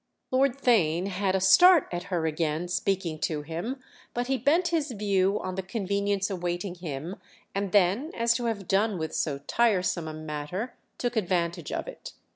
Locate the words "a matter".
10.07-10.73